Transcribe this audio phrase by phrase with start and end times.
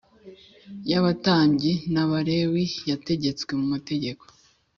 [0.89, 4.23] y abatambyi n Abalewi yategetswe mu mategeko